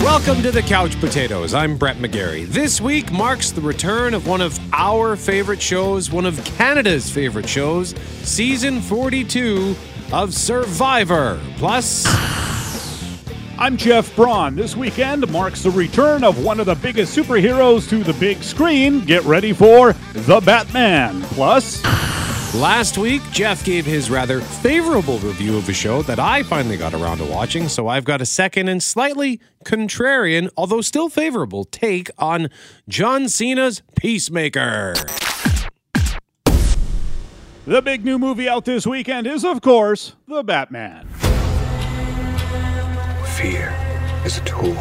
[0.00, 1.54] Welcome to the Couch Potatoes.
[1.54, 2.46] I'm Brett McGarry.
[2.46, 7.48] This week marks the return of one of our favorite shows, one of Canada's favorite
[7.48, 9.74] shows, season 42
[10.12, 11.40] of Survivor.
[11.56, 12.06] Plus,
[13.58, 14.54] I'm Jeff Braun.
[14.54, 19.04] This weekend marks the return of one of the biggest superheroes to the big screen.
[19.04, 21.22] Get ready for The Batman.
[21.22, 21.82] Plus,
[22.54, 26.94] last week Jeff gave his rather favorable review of a show that I finally got
[26.94, 32.10] around to watching, so I've got a second and slightly contrarian, although still favorable, take
[32.18, 32.48] on
[32.88, 34.94] John Cena's Peacemaker.
[37.66, 41.06] the big new movie out this weekend is, of course, The Batman.
[43.36, 43.74] Fear
[44.24, 44.74] is a tool.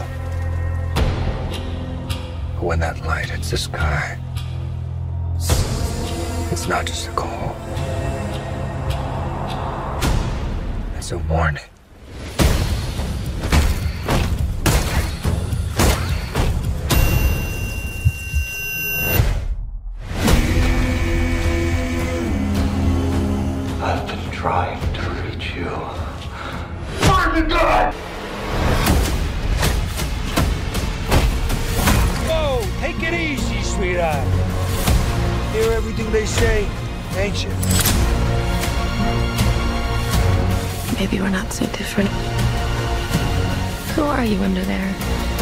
[2.56, 4.18] But when that light hits the sky,
[6.52, 7.56] it's not just a call.
[10.98, 11.64] It's a warning.
[41.28, 42.10] We're not so different.
[43.96, 45.37] Who are you under there?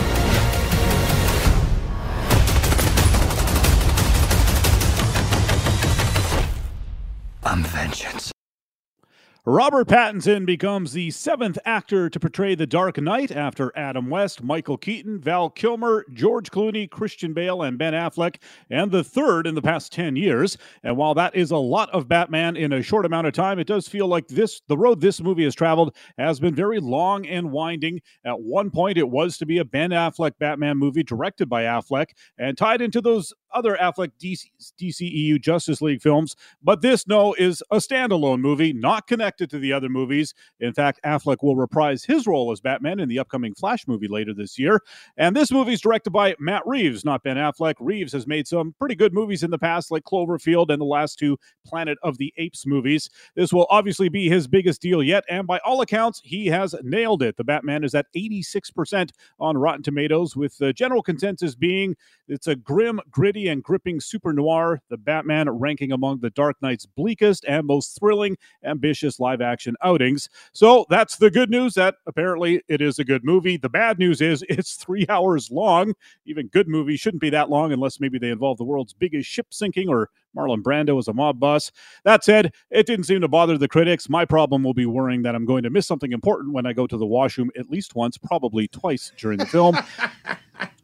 [9.48, 14.76] Robert Pattinson becomes the seventh actor to portray the Dark Knight after Adam West, Michael
[14.76, 18.38] Keaton, Val Kilmer, George Clooney, Christian Bale, and Ben Affleck,
[18.72, 20.58] and the third in the past 10 years.
[20.82, 23.68] And while that is a lot of Batman in a short amount of time, it
[23.68, 27.52] does feel like this the road this movie has traveled has been very long and
[27.52, 28.02] winding.
[28.26, 32.08] At one point, it was to be a Ben Affleck Batman movie directed by Affleck
[32.40, 34.46] and tied into those other Affleck DC,
[34.80, 36.36] DCEU Justice League films.
[36.62, 40.34] But this, no, is a standalone movie, not connected to the other movies.
[40.60, 44.34] In fact, Affleck will reprise his role as Batman in the upcoming Flash movie later
[44.34, 44.82] this year.
[45.18, 47.76] And this movie is directed by Matt Reeves, not Ben Affleck.
[47.80, 51.18] Reeves has made some pretty good movies in the past, like Cloverfield and the last
[51.18, 53.10] two Planet of the Apes movies.
[53.36, 57.22] This will obviously be his biggest deal yet, and by all accounts, he has nailed
[57.24, 57.38] it.
[57.38, 61.96] The Batman is at 86% on Rotten Tomatoes, with the general consensus being
[62.28, 64.82] it's a grim, gritty, and gripping super noir.
[64.90, 70.30] The Batman ranking among the Dark Knight's bleakest and most thrilling, ambitious live action outings.
[70.54, 73.58] So that's the good news that apparently it is a good movie.
[73.58, 75.94] The bad news is it's three hours long.
[76.26, 79.48] Even good movies shouldn't be that long unless maybe they involve the world's biggest ship
[79.52, 81.72] sinking or Marlon Brando as a mob boss.
[82.04, 84.10] That said, it didn't seem to bother the critics.
[84.10, 86.88] My problem will be worrying that I'm going to miss something important when I go
[86.88, 89.78] to the washroom at least once, probably twice during the film.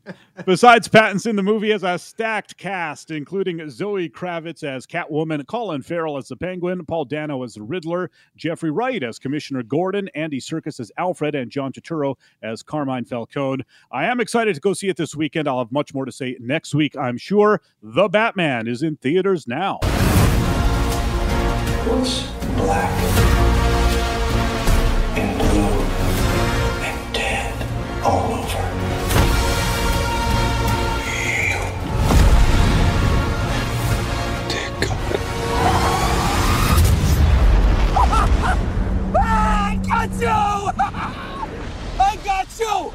[0.46, 6.18] Besides Pattinson, the movie has a stacked cast, including Zoe Kravitz as Catwoman, Colin Farrell
[6.18, 10.80] as the Penguin, Paul Dano as the Riddler, Jeffrey Wright as Commissioner Gordon, Andy Serkis
[10.80, 13.64] as Alfred, and John Turturro as Carmine Falcone.
[13.92, 15.48] I am excited to go see it this weekend.
[15.48, 17.62] I'll have much more to say next week, I'm sure.
[17.84, 19.80] The Batman is in theaters now.
[21.84, 22.24] What's
[22.58, 22.92] black
[25.18, 25.82] and blue
[26.84, 28.41] and dead all
[40.20, 40.28] got you!
[42.00, 42.94] I got you!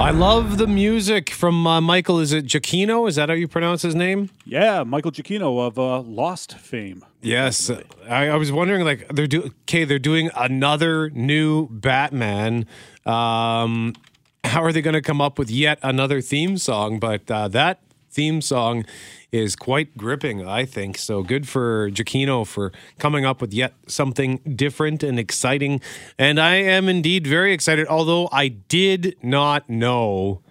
[0.00, 2.20] I love the music from uh, Michael.
[2.20, 3.06] Is it Giacchino?
[3.06, 4.30] Is that how you pronounce his name?
[4.46, 7.04] Yeah, Michael Giacchino of uh, Lost fame.
[7.20, 7.70] Yes,
[8.08, 9.84] I, I was wondering like they're do okay.
[9.84, 12.66] They're doing another new Batman.
[13.04, 13.94] Um,
[14.42, 16.98] how are they going to come up with yet another theme song?
[16.98, 18.86] But uh, that theme song
[19.32, 20.98] is quite gripping, I think.
[20.98, 25.80] So good for Giacchino for coming up with yet something different and exciting.
[26.18, 27.86] And I am indeed very excited.
[27.88, 30.42] Although I did not know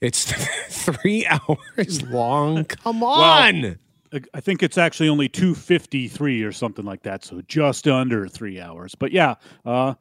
[0.00, 0.30] it's
[0.68, 2.64] three hours long.
[2.84, 3.64] Come on.
[3.64, 3.76] I-
[4.32, 8.94] I think it's actually only 253 or something like that, so just under three hours.
[8.94, 9.34] But yeah,
[9.66, 9.96] uh, s-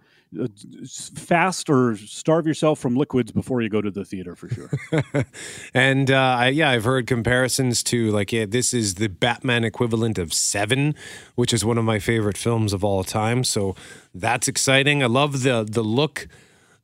[1.15, 4.69] fast or starve yourself from liquids before you go to the theater for sure.
[5.73, 10.17] And uh, I, yeah, I've heard comparisons to like, yeah, this is the Batman equivalent
[10.17, 10.95] of Seven,
[11.35, 13.43] which is one of my favorite films of all time.
[13.43, 13.75] So
[14.13, 15.03] that's exciting.
[15.03, 16.27] I love the the look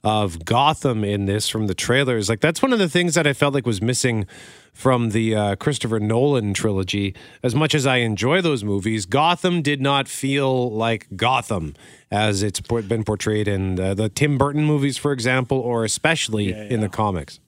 [0.04, 2.30] of Gotham in this from the trailers.
[2.30, 4.26] Like that's one of the things that I felt like was missing
[4.74, 7.16] from the uh, Christopher Nolan trilogy.
[7.42, 11.76] As much as I enjoy those movies, Gotham did not feel like Gotham
[12.12, 16.82] as it's been portrayed in the, the Tim Burton movies, for example, or especially in
[16.82, 17.40] the comics.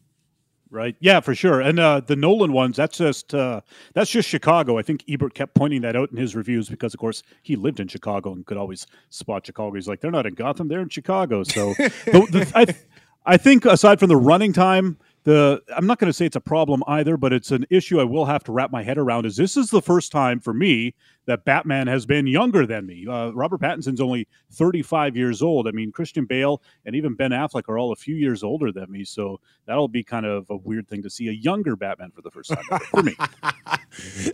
[0.71, 0.95] Right.
[0.99, 1.61] Yeah, for sure.
[1.61, 3.61] And uh, the Nolan ones, that's just uh,
[3.93, 4.77] that's just Chicago.
[4.77, 7.79] I think Ebert kept pointing that out in his reviews because, of course, he lived
[7.79, 9.75] in Chicago and could always spot Chicago.
[9.75, 11.43] He's like, they're not in Gotham, they're in Chicago.
[11.43, 16.09] So, the, the, I, I think aside from the running time, the I'm not going
[16.09, 18.71] to say it's a problem either, but it's an issue I will have to wrap
[18.71, 19.25] my head around.
[19.25, 20.93] Is this is the first time for me
[21.25, 23.07] that Batman has been younger than me?
[23.09, 25.67] Uh, Robert Pattinson's only 35 years old.
[25.67, 28.91] I mean, Christian Bale and even Ben Affleck are all a few years older than
[28.91, 32.21] me, so that'll be kind of a weird thing to see a younger Batman for
[32.21, 33.15] the first time for me.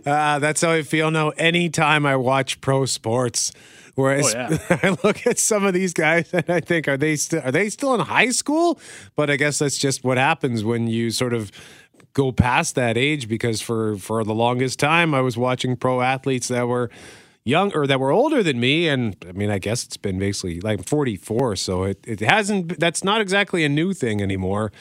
[0.04, 1.28] Uh, that's how I feel now.
[1.30, 3.52] Anytime I watch pro sports,
[3.94, 4.58] whereas Oh, yeah.
[4.82, 7.68] I look at some of these guys and I think, are they still are they
[7.68, 8.78] still in high school?
[9.16, 11.50] But I guess that's just what happens when you sort of
[12.14, 13.28] go past that age.
[13.28, 16.90] Because for for the longest time, I was watching pro athletes that were
[17.44, 20.60] young or that were older than me, and I mean, I guess it's been basically
[20.60, 22.78] like 44, so it it hasn't.
[22.78, 24.72] That's not exactly a new thing anymore.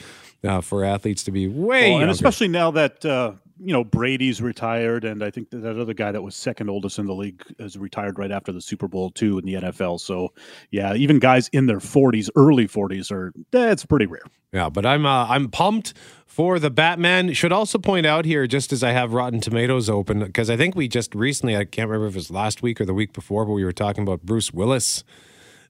[0.44, 4.42] Uh, for athletes to be way Well, and especially now that uh, you know Brady's
[4.42, 7.44] retired, and I think that, that other guy that was second oldest in the league
[7.60, 10.00] is retired right after the Super Bowl too in the NFL.
[10.00, 10.34] So
[10.72, 14.24] yeah, even guys in their 40s, early 40s, are that's pretty rare.
[14.52, 15.94] Yeah, but I'm uh, I'm pumped
[16.26, 17.34] for the Batman.
[17.34, 20.76] Should also point out here, just as I have Rotten Tomatoes open, because I think
[20.76, 23.46] we just recently, I can't remember if it was last week or the week before,
[23.46, 25.04] but we were talking about Bruce Willis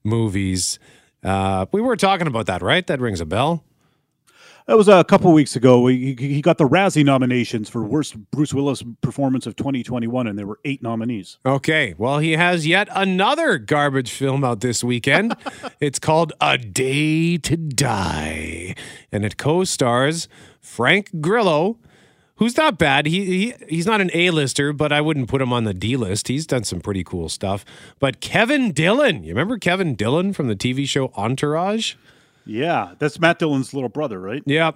[0.03, 0.79] movies.
[1.23, 2.85] Uh, we were talking about that, right?
[2.87, 3.63] That rings a bell.
[4.67, 5.87] That was a couple weeks ago.
[5.87, 10.45] He, he got the Razzie nominations for worst Bruce Willis performance of 2021, and there
[10.45, 11.39] were eight nominees.
[11.45, 15.35] Okay, well, he has yet another garbage film out this weekend.
[15.79, 18.75] it's called A Day to Die,
[19.11, 20.27] and it co-stars
[20.59, 21.79] Frank Grillo,
[22.35, 23.07] who's not bad.
[23.07, 26.27] He, he he's not an A-lister, but I wouldn't put him on the D-list.
[26.27, 27.65] He's done some pretty cool stuff.
[27.99, 31.95] But Kevin Dillon, you remember Kevin Dillon from the TV show Entourage?
[32.45, 34.41] Yeah, that's Matt Dillon's little brother, right?
[34.45, 34.75] Yep.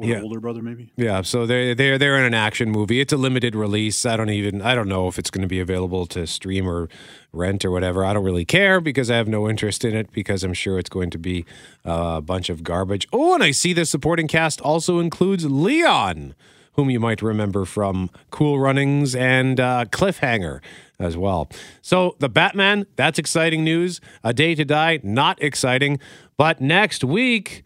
[0.00, 0.22] Or Yeah.
[0.22, 0.90] older brother, maybe.
[0.96, 2.98] Yeah, so they're they're they're in an action movie.
[3.00, 4.06] It's a limited release.
[4.06, 6.88] I don't even I don't know if it's going to be available to stream or
[7.30, 8.02] rent or whatever.
[8.04, 10.88] I don't really care because I have no interest in it because I'm sure it's
[10.90, 11.44] going to be
[11.86, 13.06] uh, a bunch of garbage.
[13.12, 16.34] Oh, and I see the supporting cast also includes Leon,
[16.72, 20.60] whom you might remember from Cool Runnings and uh, Cliffhanger
[20.98, 21.50] as well.
[21.82, 24.00] So the Batman, that's exciting news.
[24.24, 25.98] A Day to Die, not exciting.
[26.42, 27.62] But next week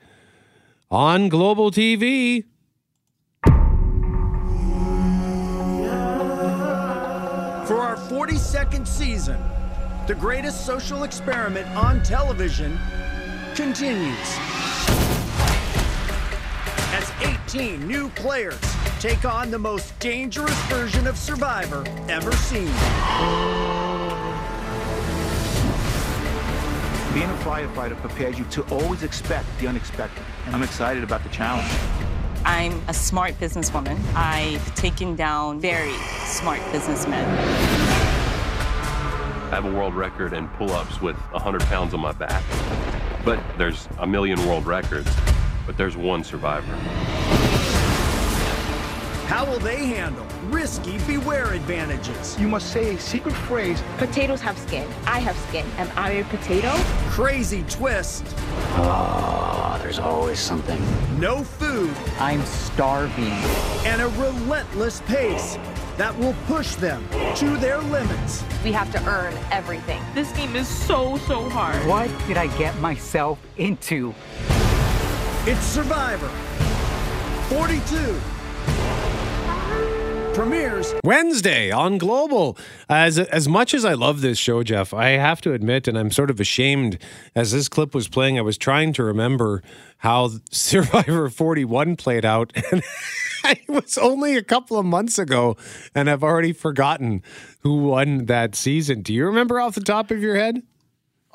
[0.91, 2.45] on Global TV.
[3.43, 3.53] For
[7.81, 9.41] our 42nd season,
[10.07, 12.79] the greatest social experiment on television
[13.55, 14.37] continues.
[16.93, 18.61] As 18 new players
[19.01, 23.76] take on the most dangerous version of Survivor ever seen.
[27.17, 30.23] Being a firefighter prepares you to always expect the unexpected.
[30.45, 31.67] And I'm excited about the challenge.
[32.45, 33.99] I'm a smart businesswoman.
[34.15, 35.95] I've taken down very
[36.27, 37.25] smart businessmen.
[39.45, 42.45] I have a world record in pull-ups with 100 pounds on my back.
[43.25, 45.11] But there's a million world records,
[45.65, 46.77] but there's one survivor.
[49.27, 52.39] How will they handle risky beware advantages?
[52.39, 53.83] You must say a secret phrase.
[53.99, 54.89] Potatoes have skin.
[55.05, 55.67] I have skin.
[55.79, 56.73] Am I a potato?
[57.11, 58.25] Crazy twist,
[58.79, 60.81] Oh, there's always something.
[61.19, 61.91] no food,
[62.21, 63.33] I'm starving.
[63.85, 65.59] and a relentless pace
[65.97, 67.05] that will push them
[67.37, 68.45] to their limits.
[68.63, 70.03] We have to earn everything.
[70.15, 71.85] This game is so, so hard.
[71.89, 74.15] What did I get myself into?
[75.47, 76.29] It's Survivor
[77.49, 78.15] 42.
[80.37, 82.59] Premieres Wednesday on Global.
[82.91, 86.11] As as much as I love this show, Jeff, I have to admit, and I'm
[86.11, 86.99] sort of ashamed.
[87.35, 89.63] As this clip was playing, I was trying to remember
[89.97, 92.83] how Survivor 41 played out, and
[93.45, 95.57] it was only a couple of months ago,
[95.95, 97.23] and I've already forgotten
[97.61, 99.01] who won that season.
[99.01, 100.63] Do you remember off the top of your head?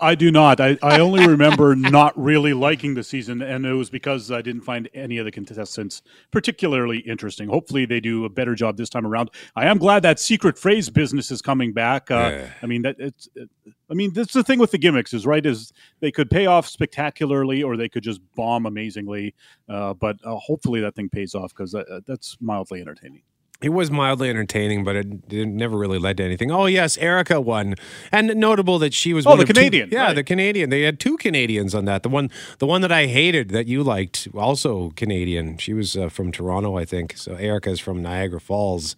[0.02, 0.60] I do not.
[0.60, 4.64] I, I only remember not really liking the season, and it was because I didn't
[4.64, 7.48] find any of the contestants particularly interesting.
[7.48, 9.30] Hopefully, they do a better job this time around.
[9.56, 12.10] I am glad that secret phrase business is coming back.
[12.10, 13.30] Uh, I mean, that it's.
[13.36, 13.50] It,
[13.90, 16.68] I mean, that's the thing with the gimmicks is right is they could pay off
[16.68, 19.36] spectacularly, or they could just bomb amazingly.
[19.70, 23.22] Uh, but uh, hopefully, that thing pays off because that, that's mildly entertaining.
[23.62, 26.50] It was mildly entertaining, but it, it never really led to anything.
[26.52, 27.76] Oh yes, Erica won,
[28.12, 30.16] and notable that she was Oh, one the of two- Canadian, yeah, right.
[30.16, 30.70] the Canadian.
[30.72, 32.02] They had two Canadians on that.
[32.02, 35.58] The one, the one that I hated that you liked, also Canadian.
[35.60, 37.16] She was uh, from Toronto, I think.
[37.18, 38.96] So Erica's from Niagara Falls.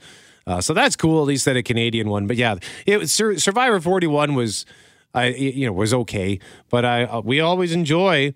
[0.48, 1.22] Uh, so that's cool.
[1.22, 2.27] At least that a Canadian one.
[2.27, 2.55] But yeah,
[2.86, 4.65] it was Sur- Survivor Forty One was,
[5.13, 6.39] I you know was okay,
[6.70, 8.34] but I uh, we always enjoy.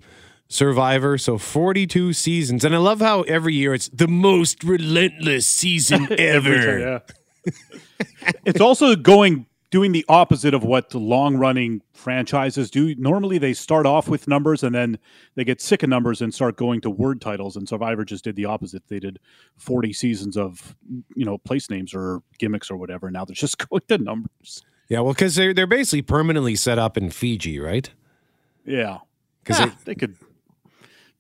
[0.50, 2.64] Survivor, so 42 seasons.
[2.64, 7.02] And I love how every year it's the most relentless season ever.
[7.46, 7.54] Time,
[8.46, 12.96] it's also going doing the opposite of what long running franchises do.
[12.96, 14.98] Normally they start off with numbers and then
[15.36, 17.58] they get sick of numbers and start going to word titles.
[17.58, 18.84] And Survivor just did the opposite.
[18.88, 19.20] They did
[19.58, 20.78] 40 seasons of,
[21.16, 23.12] you know, place names or gimmicks or whatever.
[23.12, 24.64] Now they're just going to numbers.
[24.88, 27.90] Yeah, well, because they're, they're basically permanently set up in Fiji, right?
[28.66, 29.00] Yeah.
[29.44, 30.16] 'Cause Yeah, they- they could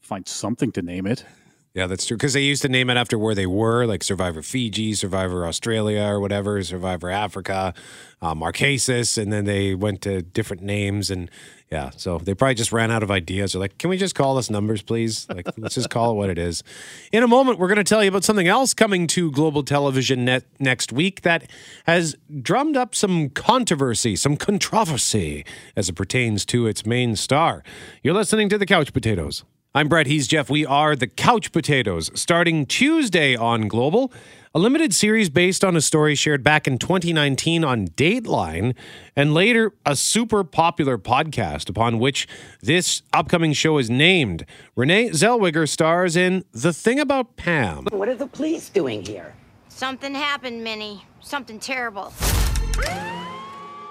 [0.08, 1.26] find something to name it.
[1.74, 2.18] Yeah, that's true.
[2.18, 6.02] Because they used to name it after where they were, like Survivor Fiji, Survivor Australia,
[6.02, 7.72] or whatever, Survivor Africa,
[8.20, 11.12] uh, Marquesas, and then they went to different names.
[11.12, 11.30] And
[11.72, 13.54] yeah, so they probably just ran out of ideas.
[13.54, 15.30] They're like, can we just call this numbers, please?
[15.30, 16.64] Like, let's just call it what it is.
[17.12, 20.26] In a moment, we're going to tell you about something else coming to global television
[20.26, 21.48] net next week that
[21.86, 25.46] has drummed up some controversy, some controversy
[25.76, 27.64] as it pertains to its main star.
[28.02, 29.44] You're listening to the Couch Potatoes.
[29.78, 30.08] I'm Brett.
[30.08, 30.50] He's Jeff.
[30.50, 32.10] We are the Couch Potatoes.
[32.16, 34.12] Starting Tuesday on Global,
[34.56, 38.74] a limited series based on a story shared back in 2019 on Dateline,
[39.16, 42.28] and later a super popular podcast upon which
[42.60, 44.48] this upcoming show is named.
[44.76, 47.86] Renee Zellweger stars in The Thing About Pam.
[47.92, 49.36] What are the police doing here?
[49.68, 51.06] Something happened, Minnie.
[51.20, 52.12] Something terrible.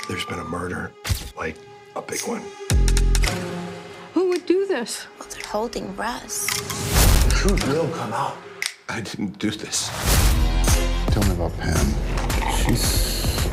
[0.09, 0.91] There's been a murder,
[1.37, 1.57] like
[1.95, 2.43] a big one.
[4.47, 5.07] Who would do this?
[5.19, 6.47] Well, they're holding Russ.
[7.25, 8.37] The truth will come out.
[8.89, 9.91] I didn't do this.
[11.09, 11.87] Tell me about Pam.
[12.57, 13.47] She's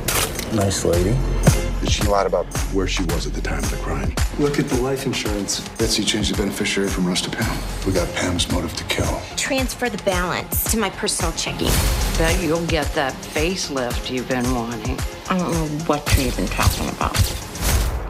[0.52, 1.18] a nice lady.
[1.88, 4.14] She lied about where she was at the time of the crime.
[4.40, 5.68] Look at the life insurance.
[5.78, 7.58] Betsy changed the beneficiary from Russ to Pam.
[7.86, 9.22] We got Pam's motive to kill.
[9.36, 11.72] Transfer the balance to my personal checking.
[12.18, 15.00] Bet you'll get that facelift you've been wanting.
[15.30, 17.43] I don't know what you're even talking about.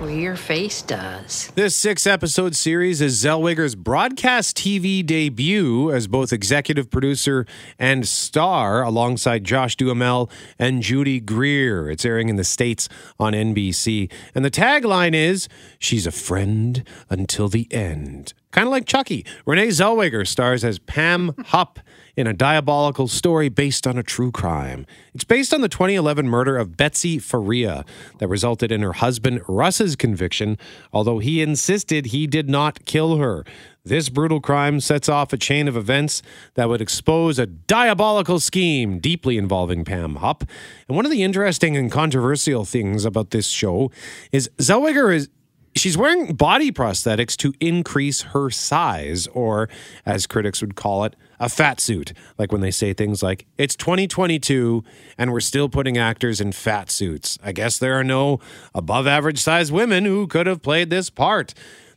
[0.10, 1.52] Your face does.
[1.56, 7.46] This six episode series is Zellweger's broadcast TV debut as both executive producer
[7.80, 10.30] and star alongside Josh Duhamel
[10.60, 11.90] and Judy Greer.
[11.90, 14.12] It's airing in the States on NBC.
[14.36, 15.48] And the tagline is
[15.80, 18.34] She's a friend until the end.
[18.54, 19.26] Kind of like Chucky.
[19.48, 21.80] Renee Zellweger stars as Pam Hupp
[22.16, 24.86] in a diabolical story based on a true crime.
[25.16, 27.84] It's based on the 2011 murder of Betsy Faria
[28.20, 30.60] that resulted in her husband Russ's conviction,
[30.94, 33.44] although he insisted he did not kill her.
[33.84, 36.22] This brutal crime sets off a chain of events
[36.54, 40.44] that would expose a diabolical scheme deeply involving Pam Hupp.
[40.88, 43.90] And one of the interesting and controversial things about this show
[44.32, 45.30] is Zellweger is
[45.76, 49.70] she's wearing body prosthetics to increase her size, or
[50.06, 52.14] as critics would call it, a fat suit.
[52.38, 54.84] Like when they say things like, it's 2022
[55.18, 57.38] and we're still putting actors in fat suits.
[57.44, 58.40] I guess there are no
[58.74, 61.54] above average size women who could have played this part.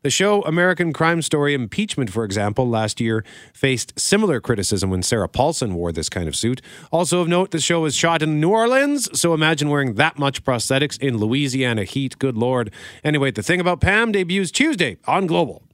[0.07, 5.29] The show American Crime Story Impeachment, for example, last year faced similar criticism when Sarah
[5.29, 6.63] Paulson wore this kind of suit.
[6.93, 10.45] Also of note, the show was shot in New Orleans, so imagine wearing that much
[10.45, 12.21] prosthetics in Louisiana heat.
[12.21, 12.73] Good lord.
[13.03, 15.65] Anyway, the thing about Pam debuts Tuesday on Global.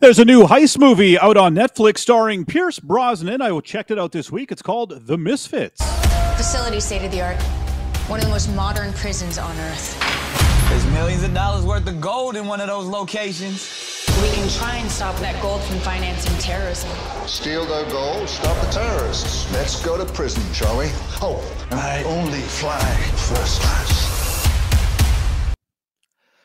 [0.00, 3.40] There's a new heist movie out on Netflix starring Pierce Brosnan.
[3.40, 4.52] I checked it out this week.
[4.52, 5.80] It's called The Misfits.
[6.36, 7.40] Facility state of the art.
[8.10, 10.11] One of the most modern prisons on earth.
[10.72, 14.06] There's millions of dollars worth of gold in one of those locations.
[14.22, 16.88] We can try and stop that gold from financing terrorism.
[17.26, 19.52] Steal their gold, stop the terrorists.
[19.52, 20.86] Let's go to prison, shall we?
[21.20, 22.80] Oh, and I only fly
[23.28, 24.11] first class.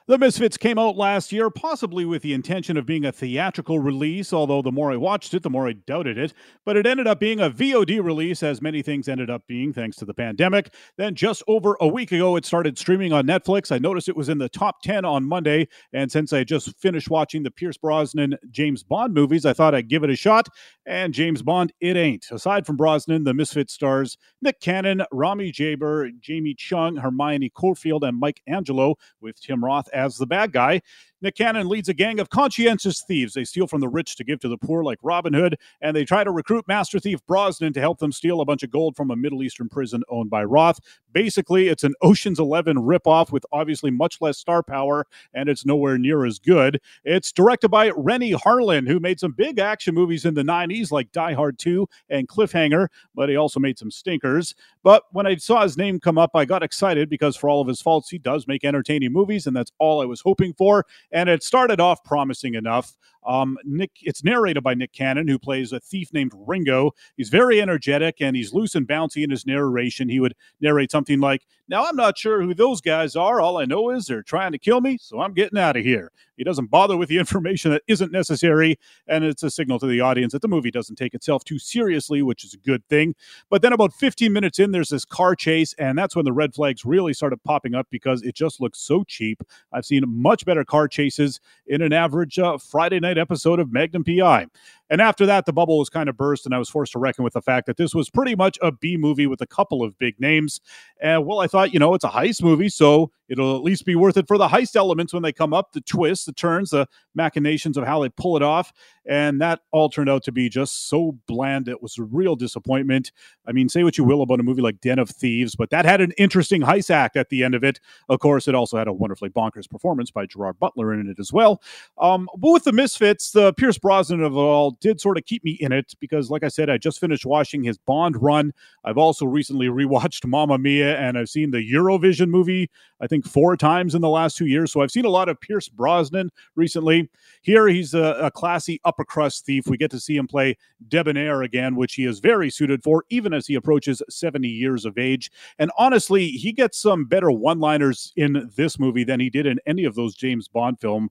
[0.09, 4.31] The Misfits came out last year, possibly with the intention of being a theatrical release,
[4.31, 6.33] although the more I watched it, the more I doubted it.
[6.63, 9.97] But it ended up being a VOD release, as many things ended up being thanks
[9.97, 10.73] to the pandemic.
[10.95, 13.69] Then, just over a week ago, it started streaming on Netflix.
[13.69, 15.67] I noticed it was in the top 10 on Monday.
[15.91, 19.89] And since I just finished watching the Pierce Brosnan James Bond movies, I thought I'd
[19.89, 20.47] give it a shot.
[20.85, 22.27] And James Bond, it ain't.
[22.31, 28.17] Aside from Brosnan, the Misfits stars Nick Cannon, Rami Jaber, Jamie Chung, Hermione Corfield, and
[28.17, 30.81] Mike Angelo, with Tim Roth as the bad guy.
[31.19, 33.33] Nick Cannon leads a gang of conscientious thieves.
[33.33, 36.05] They steal from the rich to give to the poor, like Robin Hood, and they
[36.05, 39.09] try to recruit Master Thief Brosnan to help them steal a bunch of gold from
[39.09, 40.79] a Middle Eastern prison owned by Roth.
[41.13, 45.97] Basically, it's an Ocean's Eleven ripoff with obviously much less star power, and it's nowhere
[45.97, 46.79] near as good.
[47.03, 51.11] It's directed by Renny Harlin, who made some big action movies in the 90s like
[51.11, 54.53] Die Hard 2 and Cliffhanger, but he also made some stinkers.
[54.83, 57.67] But when I saw his name come up, I got excited because for all of
[57.67, 60.85] his faults, he does make entertaining movies, and that's all I was hoping for.
[61.11, 62.93] And it started off promising enough.
[63.27, 66.91] Um, Nick, it's narrated by Nick Cannon, who plays a thief named Ringo.
[67.17, 70.09] He's very energetic and he's loose and bouncy in his narration.
[70.09, 73.41] He would narrate something like, "Now I'm not sure who those guys are.
[73.41, 76.11] All I know is they're trying to kill me, so I'm getting out of here."
[76.37, 79.99] He doesn't bother with the information that isn't necessary, and it's a signal to the
[79.99, 83.15] audience that the movie doesn't take itself too seriously, which is a good thing.
[83.49, 86.53] But then about 15 minutes in, there's this car chase, and that's when the red
[86.53, 89.41] flags really started popping up because it just looks so cheap.
[89.73, 94.03] I've seen much better car chases in an average uh, Friday night episode of Magnum
[94.03, 94.47] PI.
[94.89, 97.23] And after that, the bubble was kind of burst, and I was forced to reckon
[97.23, 99.97] with the fact that this was pretty much a B movie with a couple of
[99.97, 100.61] big names.
[101.01, 103.95] And well, I thought, you know, it's a heist movie, so it'll at least be
[103.95, 106.87] worth it for the heist elements when they come up, the twists, the turns, the
[107.13, 108.71] machinations of how they pull it off.
[109.05, 111.67] And that all turned out to be just so bland.
[111.67, 113.11] It was a real disappointment.
[113.45, 115.85] I mean, say what you will about a movie like Den of Thieves, but that
[115.85, 117.79] had an interesting heist act at the end of it.
[118.09, 121.31] Of course, it also had a wonderfully bonkers performance by Gerard Butler in it as
[121.31, 121.61] well.
[121.97, 125.51] Um, but with the Misfits, the Pierce Brosnan of all did sort of keep me
[125.59, 128.53] in it because, like I said, I just finished watching his Bond run.
[128.83, 132.69] I've also recently rewatched Mamma Mia, and I've seen the Eurovision movie,
[133.01, 134.71] I think, four times in the last two years.
[134.71, 137.09] So I've seen a lot of Pierce Brosnan recently.
[137.41, 139.67] Here, he's a, a classy upper crust thief.
[139.67, 140.57] We get to see him play
[140.87, 144.97] debonair again, which he is very suited for, even as he approaches 70 years of
[144.97, 145.31] age.
[145.59, 149.59] And honestly, he gets some better one liners in this movie than he did in
[149.65, 151.09] any of those James Bond film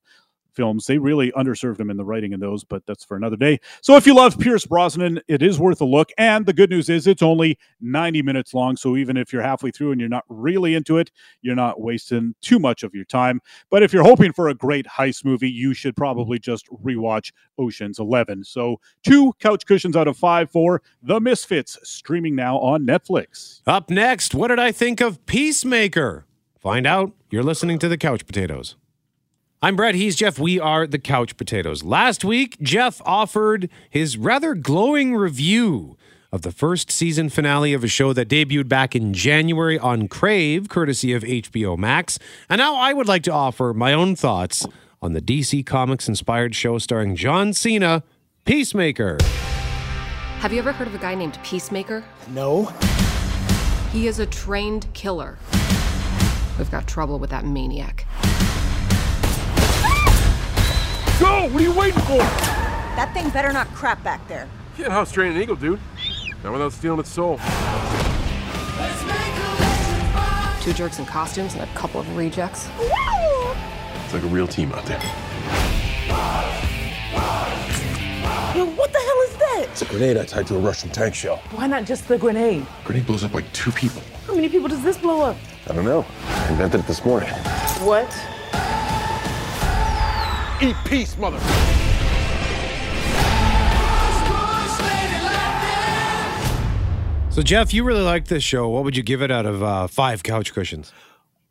[0.57, 0.87] films.
[0.87, 3.61] They really underserved him in the writing in those, but that's for another day.
[3.83, 6.11] So if you love Pierce Brosnan, it is worth a look.
[6.19, 8.77] And the good news is it's only 90 minutes long.
[8.77, 12.35] So even if you're halfway through and you're not really into it, you're not wasting
[12.41, 13.41] too much of your time.
[13.71, 17.99] But if you're hoping for a great heist movie, you should probably just rewatch Ocean's
[17.99, 18.45] 11.
[18.45, 23.61] So two couch cushions out of five for The Misfits, streaming now on Netflix.
[23.67, 26.25] Up next, what did I think of Peacemaker?
[26.59, 27.13] Find out.
[27.31, 28.77] You're listening to the Couch Potatoes.
[29.63, 29.95] I'm Brett.
[29.95, 30.39] He's Jeff.
[30.39, 31.83] We are the Couch Potatoes.
[31.83, 35.97] Last week, Jeff offered his rather glowing review
[36.31, 40.69] of the first season finale of a show that debuted back in January on Crave,
[40.69, 42.19] courtesy of HBO Max.
[42.51, 44.67] And now I would like to offer my own thoughts
[45.01, 48.03] on the DC Comics inspired show starring John Cena,
[48.45, 49.17] Peacemaker.
[50.41, 52.05] Have you ever heard of a guy named Peacemaker?
[52.29, 52.67] No.
[53.91, 55.39] He is a trained killer.
[56.59, 58.07] We've got trouble with that maniac.
[61.19, 61.49] Go!
[61.49, 62.19] What are you waiting for?
[62.19, 64.49] That thing better not crap back there.
[64.77, 65.81] Can't house train an eagle, dude.
[66.45, 67.39] Not without stealing its soul.
[70.61, 72.69] Two jerks in costumes and a couple of rejects.
[72.79, 75.01] It's like a real team out there.
[78.55, 79.67] Yo, what the hell is that?
[79.71, 81.39] It's a grenade I tied to a Russian tank shell.
[81.53, 82.67] Why not just the grenade?
[82.85, 84.03] Grenade blows up like two people.
[84.27, 85.37] How many people does this blow up?
[85.67, 86.05] I don't know.
[86.27, 87.31] I invented it this morning.
[87.81, 88.15] What?
[90.63, 91.39] Eat peace, mother.
[97.31, 98.67] So, Jeff, you really like this show.
[98.71, 100.95] What would you give it out of uh, five couch cushions?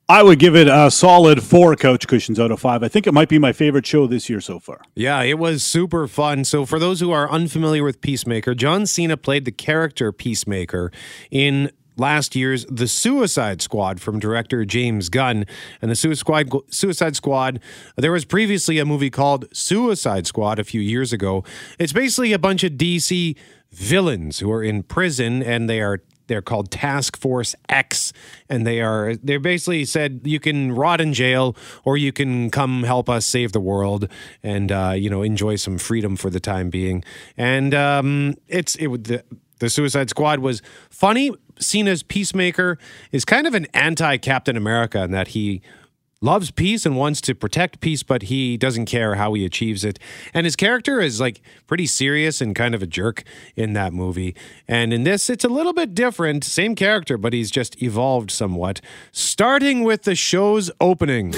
[0.10, 2.82] I would give it a solid four couch cushions out of five.
[2.82, 4.82] I think it might be my favorite show this year so far.
[4.96, 6.44] Yeah, it was super fun.
[6.44, 10.92] So, for those who are unfamiliar with Peacemaker, John Cena played the character Peacemaker
[11.30, 15.46] in last year's The Suicide Squad from director James Gunn.
[15.82, 17.60] And the Suicide Suicide Squad,
[17.96, 21.44] there was previously a movie called Suicide Squad a few years ago.
[21.80, 23.36] It's basically a bunch of DC
[23.72, 28.14] villains who are in prison and they are they're called Task Force X,
[28.50, 32.84] and they are they're basically said you can rot in jail or you can come
[32.84, 34.10] help us save the world
[34.42, 37.04] and uh, you know enjoy some freedom for the time being.
[37.38, 39.24] And um, it's it the,
[39.60, 41.32] the Suicide Squad was funny.
[41.60, 42.78] Cena's Peacemaker
[43.12, 45.62] is kind of an anti Captain America in that he
[46.22, 50.00] loves peace and wants to protect peace, but he doesn't care how he achieves it.
[50.34, 53.24] And his character is like pretty serious and kind of a jerk
[53.56, 54.36] in that movie.
[54.68, 56.44] And in this, it's a little bit different.
[56.44, 58.82] Same character, but he's just evolved somewhat.
[59.12, 61.34] Starting with the show's opening.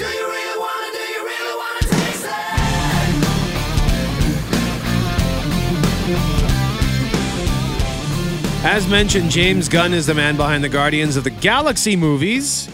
[8.70, 12.68] As mentioned, James Gunn is the man behind the Guardians of the Galaxy movies.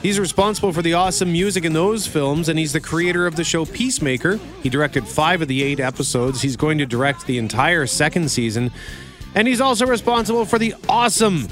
[0.00, 3.42] He's responsible for the awesome music in those films, and he's the creator of the
[3.42, 4.38] show Peacemaker.
[4.62, 6.40] He directed five of the eight episodes.
[6.40, 8.70] He's going to direct the entire second season.
[9.34, 11.48] And he's also responsible for the awesome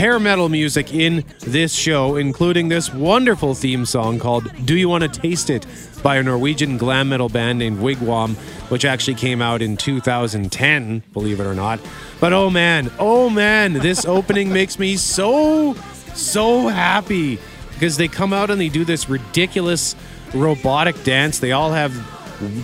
[0.00, 5.04] hair metal music in this show, including this wonderful theme song called Do You Want
[5.04, 5.66] to Taste It
[6.02, 8.34] by a Norwegian glam metal band named Wigwam,
[8.70, 11.80] which actually came out in 2010, believe it or not.
[12.18, 15.74] But oh man, oh man, this opening makes me so,
[16.14, 17.38] so happy
[17.74, 19.94] because they come out and they do this ridiculous
[20.32, 21.40] robotic dance.
[21.40, 21.94] They all have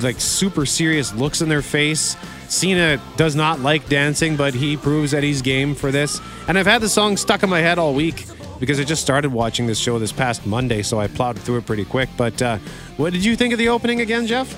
[0.03, 2.17] like super serious looks in their face.
[2.51, 6.21] Cena does not like dancing, but he proves that he's game for this.
[6.49, 8.27] And I've had the song stuck in my head all week
[8.59, 11.67] because I just started watching this show this past Monday, so I plowed through it
[11.67, 12.09] pretty quick.
[12.17, 12.59] But uh,
[12.97, 14.55] what did you think of the opening again, Jeff?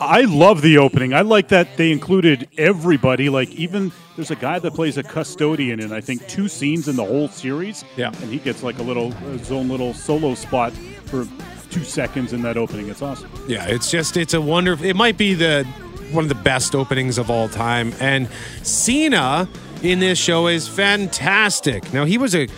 [0.00, 1.14] I love the opening.
[1.14, 3.28] I like that they included everybody.
[3.28, 6.96] Like even there's a guy that plays a custodian in I think two scenes in
[6.96, 7.84] the whole series.
[7.96, 10.72] Yeah, and he gets like a little his own little solo spot
[11.06, 11.28] for
[11.70, 12.88] two seconds in that opening.
[12.88, 13.30] It's awesome.
[13.48, 14.84] Yeah, it's just it's a wonderful.
[14.84, 15.66] It might be the
[16.14, 18.28] one of the best openings of all time, and
[18.62, 19.48] Cena
[19.82, 21.92] in this show is fantastic.
[21.92, 22.48] Now he was a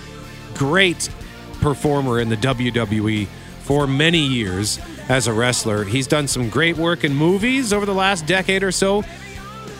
[0.54, 1.10] great
[1.60, 3.26] performer in the WWE
[3.62, 5.84] for many years as a wrestler.
[5.84, 9.02] He's done some great work in movies over the last decade or so.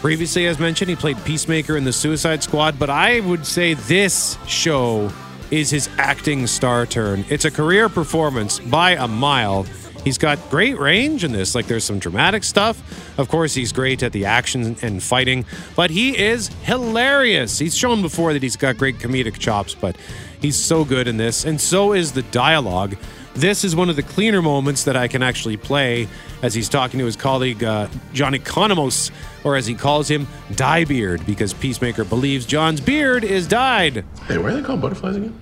[0.01, 4.39] Previously, as mentioned, he played Peacemaker in the Suicide Squad, but I would say this
[4.47, 5.11] show
[5.51, 7.25] is his acting star turn.
[7.29, 9.67] It's a career performance by a mile.
[10.07, 11.57] He's got great range in this.
[11.57, 13.19] Like, there's some dramatic stuff.
[13.19, 17.59] Of course, he's great at the action and fighting, but he is hilarious.
[17.59, 19.97] He's shown before that he's got great comedic chops, but
[20.41, 21.45] he's so good in this.
[21.45, 22.95] And so is the dialogue.
[23.35, 26.07] This is one of the cleaner moments that I can actually play
[26.41, 29.11] as he's talking to his colleague uh, Johnny Economos,
[29.43, 34.05] or as he calls him, Dyebeard, because Peacemaker believes John's beard is dyed.
[34.29, 35.37] Hey, why are they called butterflies again?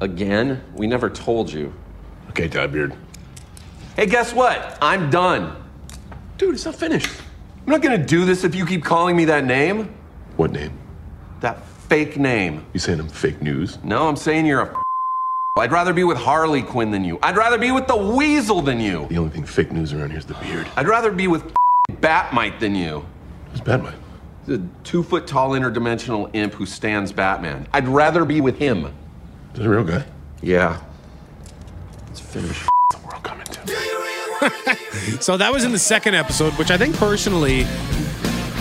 [0.00, 0.62] Again?
[0.76, 1.74] We never told you.
[2.28, 2.96] Okay, Dyebeard.
[3.98, 4.78] Hey, guess what?
[4.80, 5.60] I'm done.
[6.36, 7.10] Dude, it's not finished.
[7.66, 9.92] I'm not gonna do this if you keep calling me that name.
[10.36, 10.70] What name?
[11.40, 12.64] That fake name.
[12.72, 13.82] You saying I'm fake news?
[13.82, 14.82] No, I'm saying you're a.
[15.58, 17.18] I'd rather be with Harley Quinn than you.
[17.24, 19.08] I'd rather be with the Weasel than you.
[19.08, 20.68] The only thing fake news around here is the beard.
[20.76, 21.52] I'd rather be with
[22.00, 23.04] Bat-Mite than you.
[23.50, 23.96] Who's Bat-Mite?
[24.46, 27.66] The two foot tall interdimensional imp who stands Batman.
[27.72, 28.84] I'd rather be with him.
[28.84, 28.92] Is
[29.54, 30.04] that a real guy?
[30.40, 30.80] Yeah.
[32.06, 32.68] Let's finish.
[35.20, 37.64] so that was in the second episode, which I think personally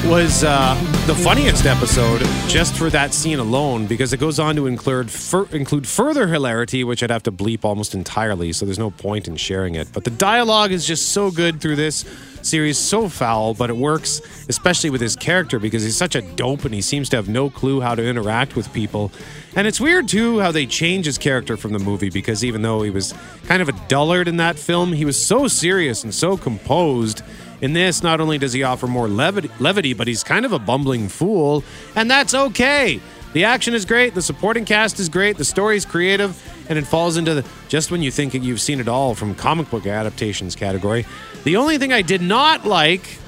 [0.06, 4.68] was uh, the funniest episode just for that scene alone because it goes on to
[4.68, 8.54] include fur- include further hilarity, which I'd have to bleep almost entirely.
[8.54, 9.88] So there's no point in sharing it.
[9.92, 12.06] But the dialogue is just so good through this
[12.48, 16.66] series, so foul, but it works, especially with his character because he's such a dope
[16.66, 19.12] and he seems to have no clue how to interact with people.
[19.56, 22.82] And it's weird too how they change his character from the movie because even though
[22.82, 23.14] he was
[23.46, 27.22] kind of a dullard in that film, he was so serious and so composed.
[27.60, 30.60] In this, not only does he offer more levity, levity, but he's kind of a
[30.60, 31.64] bumbling fool,
[31.96, 33.02] and that's okay.
[33.34, 37.18] The action is great, the supporting cast is great, the story's creative, and it falls
[37.18, 41.06] into the just when you think you've seen it all from comic book adaptations category.
[41.44, 43.20] The only thing I did not like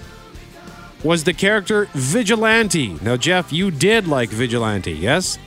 [1.04, 2.98] was the character Vigilante.
[3.02, 5.38] Now, Jeff, you did like Vigilante, yes?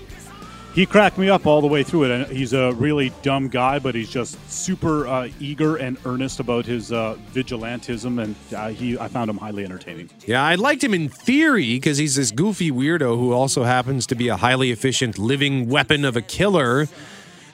[0.74, 2.10] He cracked me up all the way through it.
[2.10, 6.64] And he's a really dumb guy, but he's just super uh, eager and earnest about
[6.64, 10.08] his uh, vigilantism, and uh, he I found him highly entertaining.
[10.24, 14.14] Yeah, I liked him in theory because he's this goofy weirdo who also happens to
[14.14, 16.88] be a highly efficient living weapon of a killer.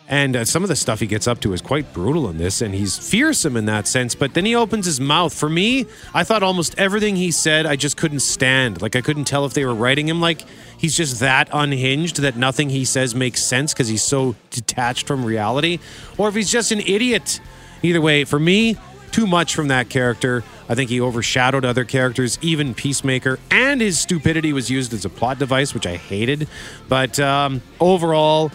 [0.08, 2.62] And uh, some of the stuff he gets up to is quite brutal in this,
[2.62, 4.14] and he's fearsome in that sense.
[4.14, 5.34] But then he opens his mouth.
[5.34, 8.80] For me, I thought almost everything he said I just couldn't stand.
[8.80, 10.42] Like, I couldn't tell if they were writing him like
[10.78, 15.26] he's just that unhinged that nothing he says makes sense because he's so detached from
[15.26, 15.78] reality,
[16.16, 17.40] or if he's just an idiot.
[17.82, 18.76] Either way, for me,
[19.12, 20.42] too much from that character.
[20.68, 25.08] I think he overshadowed other characters, even Peacemaker, and his stupidity was used as a
[25.08, 26.48] plot device, which I hated.
[26.88, 28.50] But um, overall,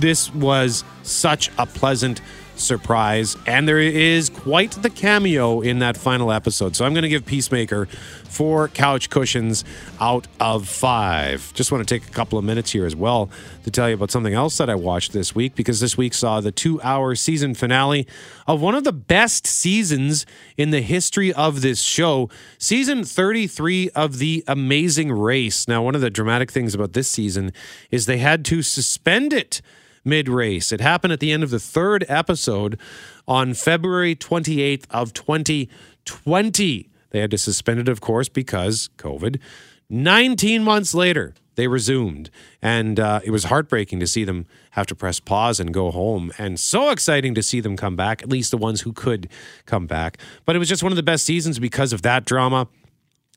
[0.00, 2.20] this was such a pleasant
[2.60, 3.36] surprise.
[3.46, 6.76] And there is quite the cameo in that final episode.
[6.76, 7.86] So I'm going to give Peacemaker
[8.24, 9.64] four couch cushions
[10.00, 11.52] out of five.
[11.54, 13.28] Just want to take a couple of minutes here as well
[13.64, 16.40] to tell you about something else that I watched this week because this week saw
[16.40, 18.06] the two hour season finale
[18.46, 24.18] of one of the best seasons in the history of this show, season 33 of
[24.18, 25.66] The Amazing Race.
[25.66, 27.52] Now, one of the dramatic things about this season
[27.90, 29.60] is they had to suspend it
[30.04, 30.72] mid race.
[30.72, 32.78] It happened at the end of the third episode
[33.26, 36.90] on February 28th of 2020.
[37.10, 39.40] They had to suspend it, of course, because COVID.
[39.88, 42.30] 19 months later, they resumed.
[42.62, 46.32] And uh, it was heartbreaking to see them have to press pause and go home.
[46.38, 49.28] And so exciting to see them come back, at least the ones who could
[49.66, 50.18] come back.
[50.44, 52.68] But it was just one of the best seasons because of that drama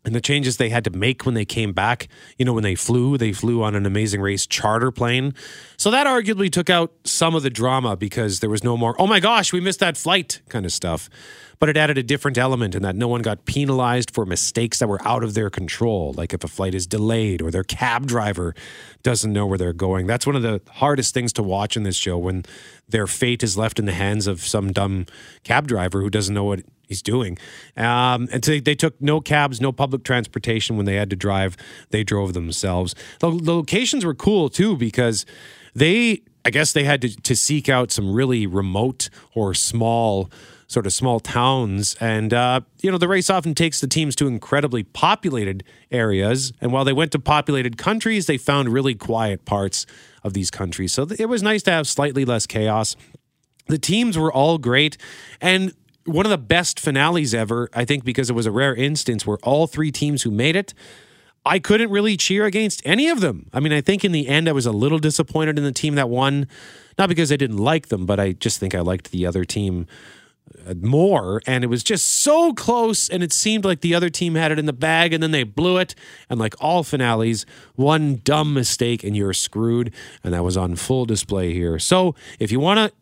[0.05, 2.07] and the changes they had to make when they came back.
[2.37, 5.33] You know, when they flew, they flew on an amazing race charter plane.
[5.77, 9.07] So that arguably took out some of the drama because there was no more, oh
[9.07, 11.09] my gosh, we missed that flight kind of stuff.
[11.59, 14.89] But it added a different element in that no one got penalized for mistakes that
[14.89, 18.53] were out of their control, like if a flight is delayed or their cab driver
[19.01, 20.05] doesn't know where they're going.
[20.05, 22.43] That's one of the hardest things to watch in this show when
[22.89, 25.05] their fate is left in the hands of some dumb
[25.45, 26.63] cab driver who doesn't know what
[26.93, 27.37] he's doing.
[27.75, 31.57] Um, and so they took no cabs, no public transportation when they had to drive.
[31.89, 32.93] They drove themselves.
[33.19, 35.25] The, the locations were cool too because
[35.73, 40.29] they, I guess, they had to, to seek out some really remote or small
[40.67, 41.95] sort of small towns.
[41.99, 46.53] And, uh, you know, the race often takes the teams to incredibly populated areas.
[46.61, 49.85] And while they went to populated countries, they found really quiet parts
[50.23, 50.93] of these countries.
[50.93, 52.95] So it was nice to have slightly less chaos.
[53.67, 54.97] The teams were all great.
[55.39, 55.73] And
[56.05, 59.37] one of the best finales ever, I think, because it was a rare instance where
[59.43, 60.73] all three teams who made it,
[61.45, 63.49] I couldn't really cheer against any of them.
[63.53, 65.95] I mean, I think in the end, I was a little disappointed in the team
[65.95, 66.47] that won,
[66.97, 69.87] not because I didn't like them, but I just think I liked the other team
[70.67, 71.41] uh, more.
[71.45, 74.59] And it was just so close and it seemed like the other team had it
[74.59, 75.95] in the bag and then they blew it.
[76.29, 79.93] And like all finales one dumb mistake and you're screwed.
[80.23, 81.77] And that was on full display here.
[81.79, 82.93] So if you want to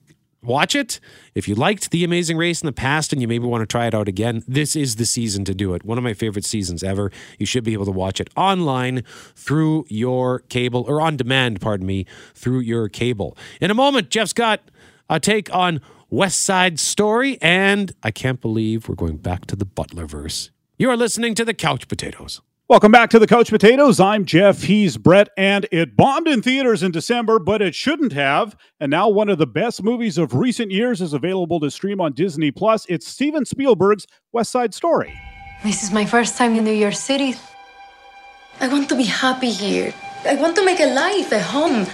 [0.43, 0.99] watch it
[1.36, 3.86] if you liked the amazing race in the past and you maybe want to try
[3.86, 6.84] it out again this is the season to do it one of my favorite seasons
[6.84, 9.04] ever you should be able to watch it online
[9.36, 14.34] through your cable or on demand pardon me through your cable in a moment jeff's
[14.34, 14.62] got
[15.10, 19.65] a take on West Side Story, and I can't believe we're going back to the
[19.65, 20.49] Butlerverse.
[20.77, 22.41] You are listening to the Couch Potatoes.
[22.71, 23.99] Welcome back to the Couch Potatoes.
[23.99, 24.63] I'm Jeff.
[24.63, 28.55] He's Brett, and it bombed in theaters in December, but it shouldn't have.
[28.79, 32.13] And now one of the best movies of recent years is available to stream on
[32.13, 32.86] Disney Plus.
[32.88, 35.19] It's Steven Spielberg's West Side Story.
[35.65, 37.36] This is my first time in New York City.
[38.62, 39.93] I want to be happy here.
[40.23, 41.86] I want to make a life, a home.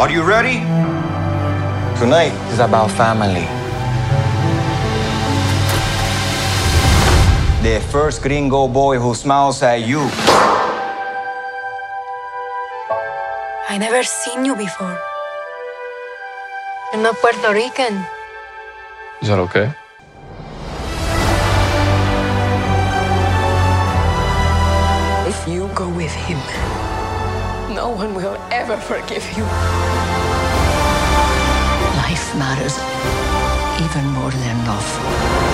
[0.00, 0.58] Are you ready?
[2.00, 3.59] Tonight is about family.
[7.62, 10.00] The first gringo boy who smiles at you.
[13.68, 14.98] I never seen you before.
[16.90, 18.02] You're not Puerto Rican.
[19.20, 19.74] Is that okay?
[25.28, 26.40] If you go with him,
[27.76, 29.44] no one will ever forgive you.
[32.08, 32.80] Life matters
[33.84, 35.49] even more than love.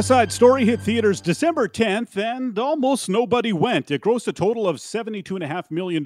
[0.00, 3.90] West Side Story hit theaters December 10th, and almost nobody went.
[3.90, 6.02] It grossed a total of $72.5 million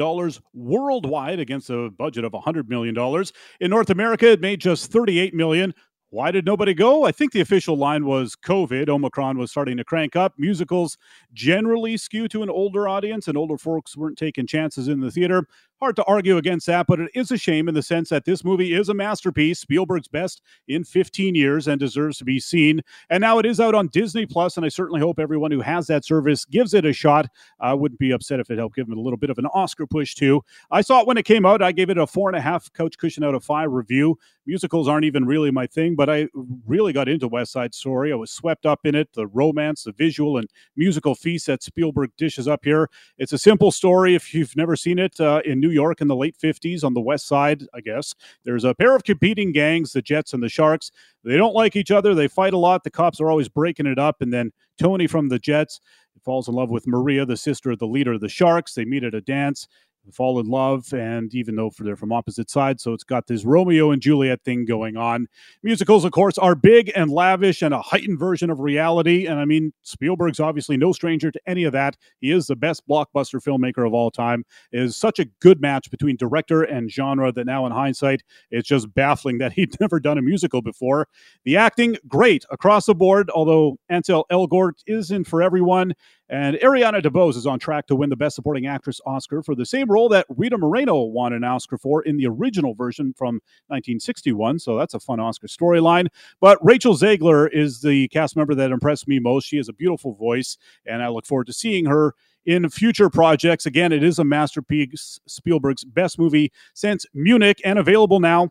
[0.52, 3.24] worldwide against a budget of $100 million.
[3.60, 5.74] In North America, it made just 38 million.
[6.10, 7.04] Why did nobody go?
[7.04, 8.88] I think the official line was COVID.
[8.88, 10.34] Omicron was starting to crank up.
[10.38, 10.98] Musicals
[11.32, 15.46] generally skew to an older audience, and older folks weren't taking chances in the theater.
[15.80, 18.44] Hard to argue against that, but it is a shame in the sense that this
[18.44, 22.80] movie is a masterpiece, Spielberg's best in 15 years, and deserves to be seen.
[23.10, 25.88] And now it is out on Disney Plus, and I certainly hope everyone who has
[25.88, 27.26] that service gives it a shot.
[27.58, 29.84] I wouldn't be upset if it helped give it a little bit of an Oscar
[29.86, 30.42] push too.
[30.70, 31.60] I saw it when it came out.
[31.60, 34.16] I gave it a four and a half couch cushion out of five review.
[34.46, 36.28] Musicals aren't even really my thing, but I
[36.66, 38.12] really got into West Side Story.
[38.12, 42.10] I was swept up in it, the romance, the visual, and musical feast that Spielberg
[42.16, 42.90] dishes up here.
[43.18, 46.16] It's a simple story if you've never seen it uh, in New York in the
[46.16, 48.14] late 50s on the west side, I guess.
[48.44, 50.90] There's a pair of competing gangs, the Jets and the Sharks.
[51.24, 52.14] They don't like each other.
[52.14, 52.84] They fight a lot.
[52.84, 54.22] The cops are always breaking it up.
[54.22, 55.80] And then Tony from the Jets
[56.24, 58.74] falls in love with Maria, the sister of the leader of the Sharks.
[58.74, 59.68] They meet at a dance
[60.12, 63.44] fall in love and even though for they're from opposite sides so it's got this
[63.44, 65.26] romeo and juliet thing going on.
[65.62, 69.44] Musicals of course are big and lavish and a heightened version of reality and i
[69.44, 71.96] mean spielberg's obviously no stranger to any of that.
[72.20, 74.44] He is the best blockbuster filmmaker of all time.
[74.72, 78.68] It is such a good match between director and genre that now in hindsight it's
[78.68, 81.08] just baffling that he'd never done a musical before.
[81.44, 85.94] The acting great across the board although ansel elgort isn't for everyone
[86.28, 89.66] And Ariana DeBose is on track to win the Best Supporting Actress Oscar for the
[89.66, 93.34] same role that Rita Moreno won an Oscar for in the original version from
[93.68, 94.58] 1961.
[94.58, 96.08] So that's a fun Oscar storyline.
[96.40, 99.46] But Rachel Zegler is the cast member that impressed me most.
[99.46, 100.56] She has a beautiful voice,
[100.86, 102.14] and I look forward to seeing her
[102.46, 103.66] in future projects.
[103.66, 108.50] Again, it is a masterpiece, Spielberg's best movie since Munich, and available now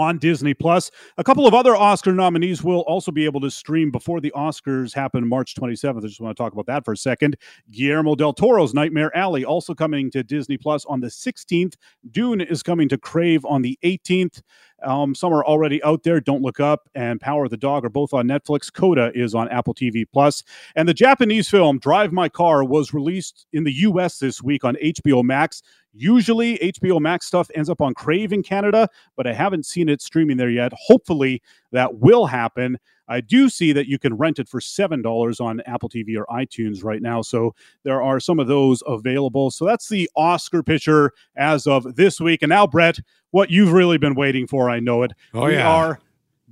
[0.00, 0.90] on Disney Plus.
[1.18, 4.94] A couple of other Oscar nominees will also be able to stream before the Oscars
[4.94, 5.98] happen March 27th.
[5.98, 7.36] I just want to talk about that for a second.
[7.70, 11.74] Guillermo del Toro's Nightmare Alley also coming to Disney Plus on the 16th.
[12.10, 14.40] Dune is coming to Crave on the 18th.
[14.82, 16.20] Um, some are already out there.
[16.20, 18.72] Don't Look Up and Power of the Dog are both on Netflix.
[18.72, 20.42] Coda is on Apple TV Plus.
[20.74, 24.76] And the Japanese film Drive My Car was released in the US this week on
[24.76, 25.62] HBO Max.
[25.92, 30.00] Usually, HBO Max stuff ends up on Crave in Canada, but I haven't seen it
[30.00, 30.72] streaming there yet.
[30.74, 32.78] Hopefully, that will happen.
[33.08, 36.84] I do see that you can rent it for $7 on Apple TV or iTunes
[36.84, 37.22] right now.
[37.22, 39.50] So there are some of those available.
[39.50, 42.42] So that's the Oscar picture as of this week.
[42.42, 43.00] And now, Brett,
[43.32, 45.10] what you've really been waiting for, I know it.
[45.34, 45.68] Oh, we yeah.
[45.68, 45.98] are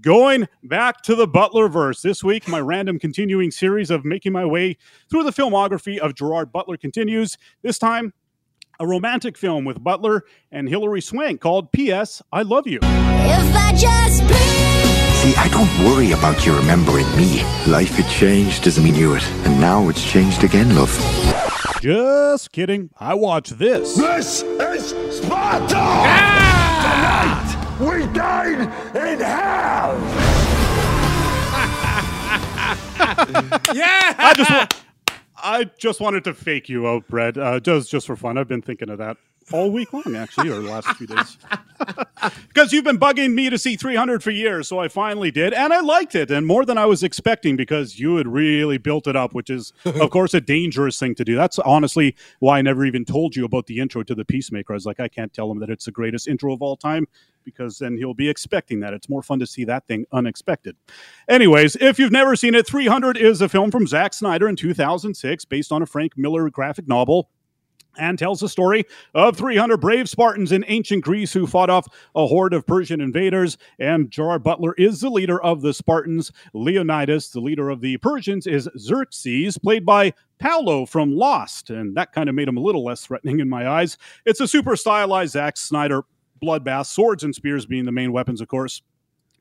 [0.00, 2.02] going back to the Butlerverse.
[2.02, 4.76] This week, my random continuing series of making my way
[5.08, 7.38] through the filmography of Gerard Butler continues.
[7.62, 8.12] This time,
[8.80, 12.22] a romantic film with Butler and Hilary Swank called P.S.
[12.32, 12.78] I Love You.
[12.82, 14.22] If I just
[15.18, 17.42] See, I don't worry about you remembering me.
[17.66, 19.28] Life had changed doesn't mean you it.
[19.44, 20.94] And now it's changed again, love.
[21.80, 22.90] Just kidding.
[23.00, 23.96] I watch this.
[23.96, 25.74] This is Sparta!
[25.76, 27.76] Ah!
[27.78, 28.60] Tonight, we dine
[28.94, 29.98] in hell!
[33.74, 34.14] yeah!
[34.18, 34.66] I just wa-
[35.42, 37.36] I just wanted to fake you out, Brett.
[37.36, 38.38] Uh, just just for fun.
[38.38, 39.16] I've been thinking of that
[39.52, 41.38] all week long, actually, or the last few days.
[42.48, 45.72] Because you've been bugging me to see 300 for years, so I finally did, and
[45.72, 49.14] I liked it, and more than I was expecting because you had really built it
[49.14, 51.36] up, which is, of course, a dangerous thing to do.
[51.36, 54.72] That's honestly why I never even told you about the intro to the Peacemaker.
[54.72, 57.06] I was like, I can't tell him that it's the greatest intro of all time
[57.44, 58.92] because then he'll be expecting that.
[58.92, 60.76] It's more fun to see that thing unexpected.
[61.28, 65.44] Anyways, if you've never seen it, 300 is a film from Zack Snyder in 2006
[65.46, 67.30] based on a Frank Miller graphic novel
[67.98, 68.84] and tells the story
[69.14, 73.58] of 300 brave Spartans in ancient Greece who fought off a horde of Persian invaders.
[73.78, 76.32] And Gerard Butler is the leader of the Spartans.
[76.54, 81.70] Leonidas, the leader of the Persians, is Xerxes, played by Paulo from Lost.
[81.70, 83.98] And that kind of made him a little less threatening in my eyes.
[84.24, 86.02] It's a super stylized Zack Snyder
[86.42, 88.82] bloodbath, swords and spears being the main weapons, of course.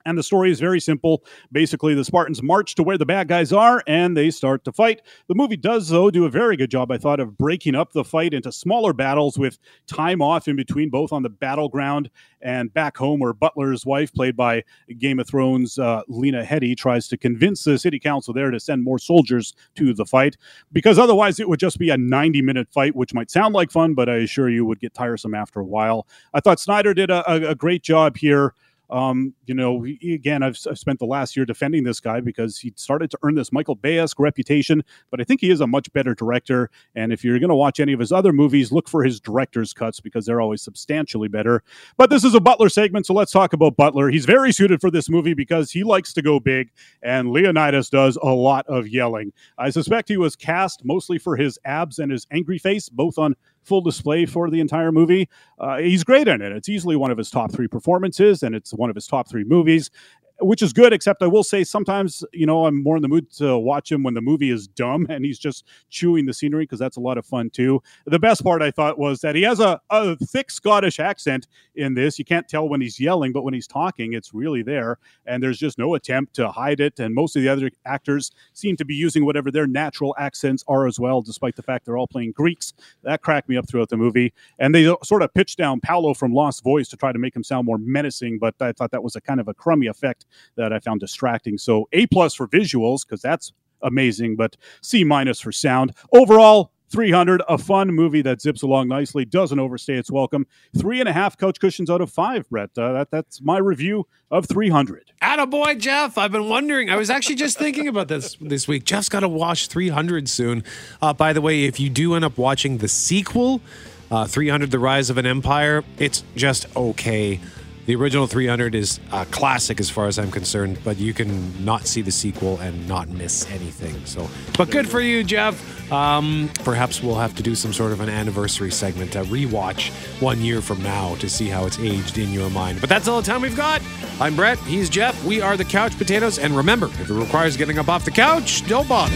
[0.07, 1.25] And the story is very simple.
[1.51, 5.01] Basically, the Spartans march to where the bad guys are and they start to fight.
[5.27, 8.05] The movie does, though, do a very good job, I thought, of breaking up the
[8.05, 12.09] fight into smaller battles with time off in between, both on the battleground
[12.41, 14.63] and back home, where Butler's wife, played by
[14.97, 18.85] Game of Thrones uh, Lena Headey, tries to convince the city council there to send
[18.85, 20.37] more soldiers to the fight,
[20.71, 23.93] because otherwise it would just be a 90 minute fight, which might sound like fun,
[23.93, 26.07] but I assure you would get tiresome after a while.
[26.33, 28.53] I thought Snyder did a, a, a great job here.
[28.89, 32.57] Um, you know, he- again, I've, I've spent the last year defending this guy because
[32.59, 35.91] he started to earn this Michael Bay-esque reputation, but I think he is a much
[35.93, 36.69] better director.
[36.95, 39.73] And if you're going to watch any of his other movies, look for his director's
[39.73, 41.63] cuts because they're always substantially better.
[41.97, 44.09] But this is a Butler segment, so let's talk about Butler.
[44.09, 46.71] He's very suited for this movie because he likes to go big,
[47.01, 49.33] and Leonidas does a lot of yelling.
[49.57, 53.35] I suspect he was cast mostly for his abs and his angry face, both on
[53.67, 55.29] full display for the entire movie.
[55.59, 56.51] Uh, he's great in it.
[56.51, 59.43] It's easily one of his top three performances, and it's one of his top three
[59.43, 59.91] movies.
[60.39, 63.31] Which is good, except I will say sometimes, you know, I'm more in the mood
[63.37, 66.79] to watch him when the movie is dumb and he's just chewing the scenery because
[66.79, 67.81] that's a lot of fun too.
[68.05, 71.95] The best part I thought was that he has a, a thick Scottish accent in
[71.95, 72.19] this.
[72.19, 74.99] You can't tell when he's yelling, but when he's talking, it's really there.
[75.25, 76.99] And there's just no attempt to hide it.
[76.99, 80.87] And most of the other actors seem to be using whatever their natural accents are
[80.87, 82.73] as well, despite the fact they're all playing Greeks.
[83.03, 84.33] That cracked me up throughout the movie.
[84.59, 87.43] And they sort of pitched down Paulo from Lost Voice to try to make him
[87.43, 90.73] sound more menacing, but I thought that was a kind of a crummy effect that
[90.73, 91.57] I found distracting.
[91.57, 95.93] So A plus for visuals, because that's amazing, but C minus for sound.
[96.13, 100.47] Overall, 300, a fun movie that zips along nicely, doesn't overstay its welcome.
[100.77, 102.69] Three and a half couch cushions out of five, Brett.
[102.77, 105.11] Uh, that, that's my review of 300.
[105.21, 106.17] Attaboy, Jeff.
[106.17, 106.89] I've been wondering.
[106.89, 108.85] I was actually just thinking about this this week.
[108.85, 110.63] Jeff's got to watch 300 soon.
[111.01, 113.61] Uh, by the way, if you do end up watching the sequel,
[114.09, 117.41] uh, 300 The Rise of an Empire, it's just okay.
[117.87, 121.87] The original 300 is a classic as far as I'm concerned, but you can not
[121.87, 124.05] see the sequel and not miss anything.
[124.05, 125.89] So, but good for you, Jeff.
[125.89, 130.41] Um, perhaps we'll have to do some sort of an anniversary segment, a rewatch one
[130.41, 132.81] year from now to see how it's aged in your mind.
[132.81, 133.81] But that's all the time we've got.
[134.19, 134.57] I'm Brett.
[134.59, 135.23] He's Jeff.
[135.23, 136.39] We are the Couch Potatoes.
[136.39, 139.15] And remember, if it requires getting up off the couch, don't bother.